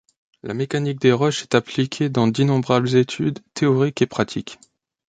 [0.41, 4.57] La mécanique des roches est appliquée dans d’innombrables études théoriques et pratiques.